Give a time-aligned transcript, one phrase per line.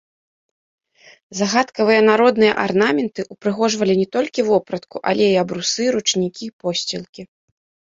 [1.39, 7.23] Загадкавыя народныя арнаменты ўпрыгожвалі не толькі вопратку, але і абрусы, ручнікі, посцілкі.